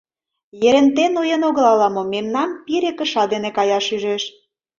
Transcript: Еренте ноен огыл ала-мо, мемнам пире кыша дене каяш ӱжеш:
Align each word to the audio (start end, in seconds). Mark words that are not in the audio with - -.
Еренте 0.67 1.05
ноен 1.15 1.41
огыл 1.49 1.65
ала-мо, 1.73 2.03
мемнам 2.13 2.49
пире 2.65 2.91
кыша 2.99 3.23
дене 3.33 3.49
каяш 3.57 3.85
ӱжеш: 3.95 4.23